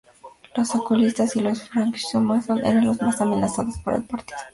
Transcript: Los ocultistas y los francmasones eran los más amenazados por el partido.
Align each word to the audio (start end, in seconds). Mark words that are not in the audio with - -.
Los 0.55 0.73
ocultistas 0.73 1.35
y 1.35 1.41
los 1.41 1.69
francmasones 1.69 2.49
eran 2.65 2.83
los 2.85 2.99
más 3.03 3.21
amenazados 3.21 3.77
por 3.83 3.93
el 3.93 4.03
partido. 4.03 4.39